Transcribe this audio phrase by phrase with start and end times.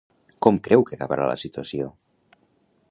[0.45, 1.91] Com creu que acabarà la situació?